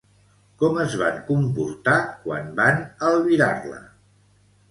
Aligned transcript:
Com 0.61 0.77
es 0.83 0.93
van 1.01 1.19
comportar 1.27 1.99
quan 2.23 2.49
van 2.61 2.81
albirar-la? 3.11 3.77